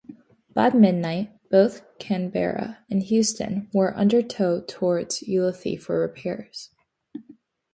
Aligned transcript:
By 0.55 0.71
midnight, 0.71 1.29
both 1.51 1.83
"Canberra" 1.99 2.79
and 2.89 3.03
"Houston" 3.03 3.69
were 3.71 3.95
under 3.95 4.23
tow 4.23 4.59
toward 4.61 5.09
Ulithi 5.29 5.79
for 5.79 5.99
repairs. 5.99 6.71